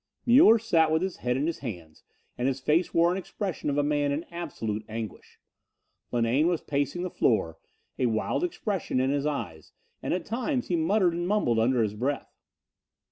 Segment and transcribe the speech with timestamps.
[0.25, 2.01] Muller sat with his head in his hands,
[2.35, 5.37] and his face wore an expression of a man in absolute anguish.
[6.11, 7.59] Linane was pacing the floor,
[7.99, 11.93] a wild expression in his eyes, and at times he muttered and mumbled under his
[11.93, 12.33] breath.